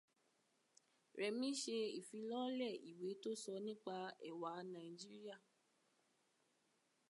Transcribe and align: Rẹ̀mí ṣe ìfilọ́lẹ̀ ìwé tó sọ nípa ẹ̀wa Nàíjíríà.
Rẹ̀mí 1.19 1.49
ṣe 1.61 1.77
ìfilọ́lẹ̀ 1.99 2.73
ìwé 2.89 3.09
tó 3.21 3.31
sọ 3.43 3.53
nípa 3.65 3.95
ẹ̀wa 4.29 4.51
Nàíjíríà. 4.71 5.37